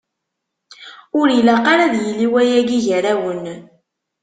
Ur 1.19 1.27
ilaq 1.39 1.63
ara 1.73 1.83
ad 1.87 1.95
yili 2.05 2.27
wayagi 2.33 2.79
gar-awen. 2.85 3.43